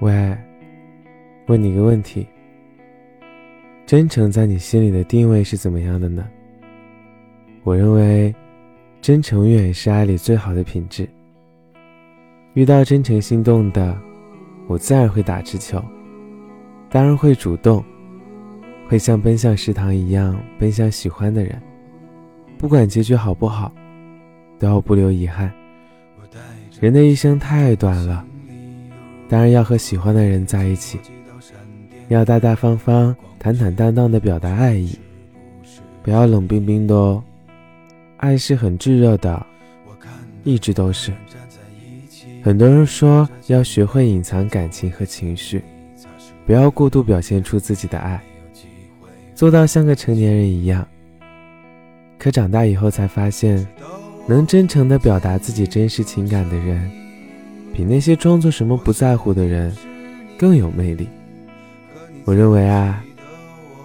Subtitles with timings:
[0.00, 0.36] 喂，
[1.46, 2.26] 问你个问题：
[3.86, 6.28] 真诚在你心里的定位是怎么样的呢？
[7.62, 8.34] 我认为，
[9.00, 11.08] 真诚永远是爱里最好的品质。
[12.52, 13.98] 遇到真诚心动的，
[14.66, 15.82] 我自然会打直球，
[16.90, 17.82] 当然会主动，
[18.86, 21.58] 会像奔向食堂一样奔向喜欢的人，
[22.58, 23.72] 不管结局好不好，
[24.58, 25.50] 都要不留遗憾。
[26.80, 28.26] 人的一生太短了。
[29.28, 31.00] 当然要和喜欢的人在一起，
[32.08, 34.96] 要大大方方、坦坦荡荡地表达爱意，
[36.02, 37.22] 不要冷冰冰的哦。
[38.18, 39.44] 爱是很炙热的，
[40.44, 41.12] 一直都是。
[42.42, 45.60] 很多人说要学会隐藏感情和情绪，
[46.46, 48.22] 不要过度表现出自己的爱，
[49.34, 50.86] 做到像个成年人一样。
[52.16, 53.66] 可长大以后才发现，
[54.28, 56.90] 能真诚地表达自己真实情感的人。
[57.76, 59.70] 比那些装作什么不在乎的人
[60.38, 61.06] 更有魅力。
[62.24, 63.04] 我认为啊，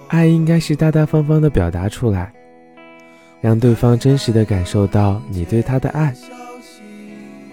[0.08, 2.32] 爱应该是大大方方的表达出来，
[3.42, 6.16] 让对方真实的感受到你对他的爱。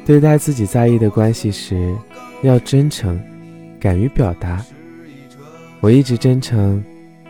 [0.07, 1.93] 对待自己在意的关系时，
[2.43, 3.21] 要真诚，
[3.81, 4.65] 敢于表达。
[5.81, 6.83] 我一直真诚，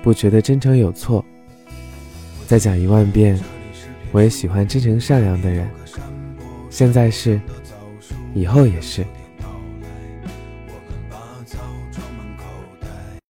[0.03, 1.25] 不觉得真诚有错。
[2.47, 3.41] 再讲一万遍，
[4.13, 5.67] 我也喜欢真诚善良的人。
[6.69, 7.41] 现在是。
[8.39, 9.05] 以后也是。